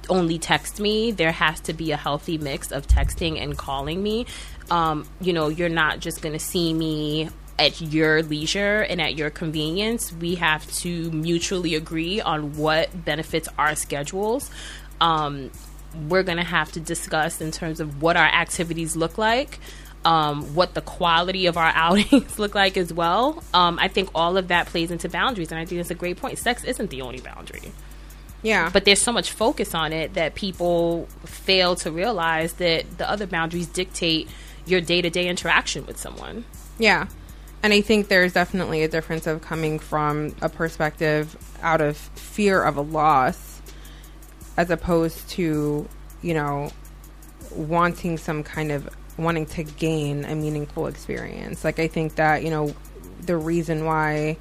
[0.08, 1.10] only text me.
[1.10, 4.26] There has to be a healthy mix of texting and calling me.
[4.70, 9.16] Um, you know, you're not just going to see me at your leisure and at
[9.16, 10.12] your convenience.
[10.12, 14.50] We have to mutually agree on what benefits our schedules.
[15.00, 15.50] Um,
[16.08, 19.58] we're going to have to discuss in terms of what our activities look like,
[20.04, 23.42] um, what the quality of our outings look like as well.
[23.54, 26.18] Um, I think all of that plays into boundaries, and I think that's a great
[26.18, 26.38] point.
[26.38, 27.72] Sex isn't the only boundary,
[28.42, 28.70] Yeah.
[28.72, 33.26] but there's so much focus on it that people fail to realize that the other
[33.26, 34.28] boundaries dictate
[34.70, 36.44] your day to day interaction with someone.
[36.78, 37.08] Yeah.
[37.62, 42.62] And I think there's definitely a difference of coming from a perspective out of fear
[42.62, 43.60] of a loss
[44.56, 45.88] as opposed to,
[46.22, 46.70] you know,
[47.50, 51.64] wanting some kind of wanting to gain a meaningful experience.
[51.64, 52.74] Like I think that, you know,
[53.20, 54.36] the reason why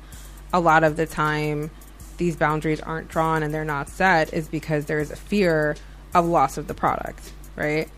[0.54, 1.72] a lot of the time
[2.18, 5.76] these boundaries aren't drawn and they're not set is because there's a fear
[6.14, 7.90] of loss of the product, right?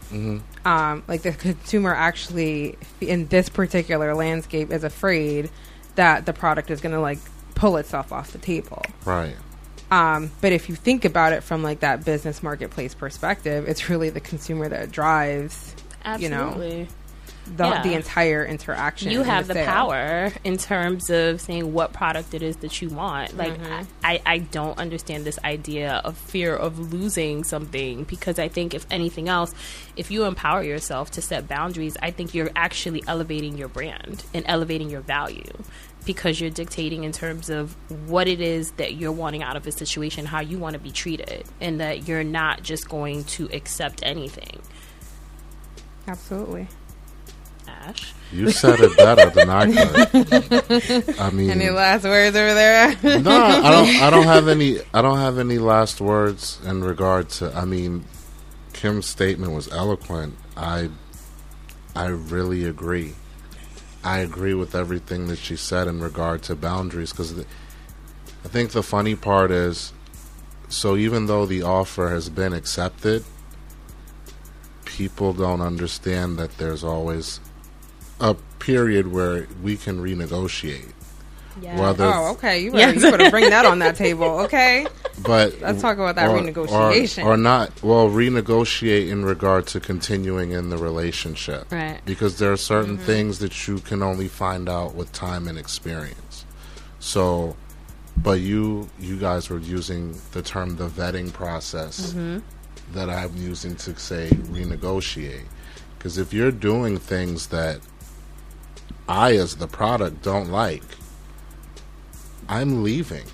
[0.66, 5.50] um, like the consumer actually in this particular landscape is afraid
[5.96, 7.20] that the product is going to like
[7.56, 8.82] pull itself off the table.
[9.06, 9.36] Right.
[9.92, 14.10] Um, but if you think about it from like that business marketplace perspective, it's really
[14.10, 15.76] the consumer that drives
[16.18, 16.88] you know Absolutely.
[17.46, 17.82] The, Yeah.
[17.82, 19.12] the entire interaction.
[19.12, 19.66] you have the, sale.
[19.66, 23.36] power in terms of saying what product it is that you want.
[23.36, 23.84] Like, Mm-hmm.
[24.04, 28.86] I, I don't understand this idea of fear of losing something because I think, if
[28.92, 29.52] anything else,
[29.96, 34.46] if you empower yourself to set boundaries, I think you're actually elevating your brand and
[34.48, 35.44] elevating your value
[36.06, 37.76] because you're dictating in terms of
[38.10, 40.92] what it is that you're wanting out of a situation, how you want to be
[40.92, 44.62] treated, and that you're not just going to accept anything.
[46.08, 46.68] Absolutely.
[47.80, 48.14] Ash.
[48.32, 51.20] You said it better than I could.
[51.20, 52.96] I mean, Any last words over there?
[53.22, 54.02] no, I don't.
[54.04, 54.80] I don't have any.
[54.94, 57.52] I don't have any last words in regard to.
[57.56, 58.06] I mean,
[58.74, 60.36] Kim's statement was eloquent.
[60.56, 60.90] I,
[61.96, 63.14] I really agree.
[64.04, 68.84] I agree with everything that she said in regard to boundaries because I think the
[68.84, 69.92] funny part is,
[70.70, 73.26] so even though the offer has been accepted,
[74.86, 77.40] people don't understand that there's always
[78.20, 80.92] a period where we can renegotiate.
[81.62, 81.80] Yeah.
[81.80, 82.60] Whether oh, okay.
[82.64, 84.86] You better, you better bring that on that table, okay?
[85.22, 87.26] But Let's talk about that or- renegotiation.
[87.26, 87.84] or, or not.
[87.84, 92.00] Well, renegotiate in regard to continuing in the relationship, Right.
[92.06, 93.06] Because there are certain Mm-hmm.
[93.06, 96.46] things that you can only find out with time and experience.
[97.00, 97.58] So,
[98.16, 102.40] but you you guys were using the term the vetting process Mm-hmm.
[102.94, 105.44] that I'm using to say renegotiate.
[105.98, 107.82] Because if you're doing things that
[109.10, 110.84] I, as the product, don't like,
[112.48, 113.26] I'm leaving.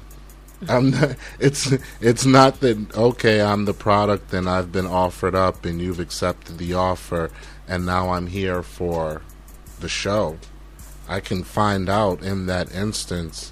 [0.70, 3.42] I'm not, it's it's not that okay.
[3.42, 7.30] I'm the product and I've been offered up and you've accepted the offer
[7.68, 9.22] and now I'm here for
[9.82, 10.38] the show.
[11.10, 13.52] I can find out in that instance.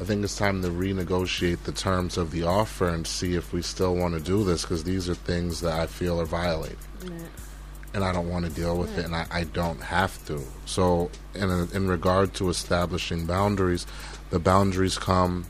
[0.00, 3.62] I think it's time to renegotiate the terms of the offer and see if we
[3.62, 6.76] still want to do this because these are things that I feel are violated
[7.96, 10.42] and I don't want to deal with it, and I, I don't have to.
[10.66, 13.86] So, in in regard to establishing boundaries,
[14.28, 15.46] the boundaries come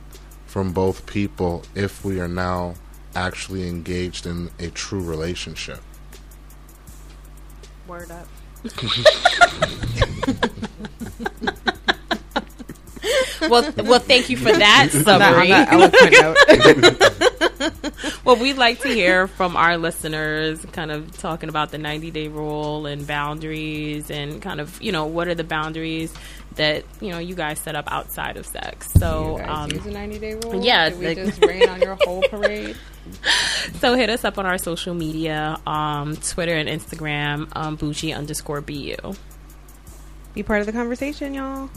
[0.46, 2.76] from both people if we are now
[3.16, 5.80] actually engaged in a true relationship.
[7.88, 8.28] Word up.
[13.48, 15.48] well, well, thank you for that summary.
[15.48, 15.70] that
[18.24, 22.28] well, we'd like to hear from our listeners, kind of talking about the 90 day
[22.28, 26.12] rule and boundaries, and kind of, you know, what are the boundaries
[26.56, 28.90] that, you know, you guys set up outside of sex.
[28.92, 30.64] So, um, use a 90 day rule?
[30.64, 32.76] yeah, Did we like- just rain on your whole parade?
[33.80, 38.60] so hit us up on our social media, um, Twitter and Instagram, um, bougie underscore
[38.60, 38.96] bu.
[40.34, 41.70] Be part of the conversation, y'all.